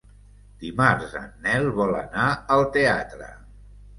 Dimarts 0.63 1.11
en 1.19 1.27
Nel 1.43 1.69
vol 1.77 1.93
anar 1.99 2.25
al 2.57 2.65
teatre. 2.79 3.31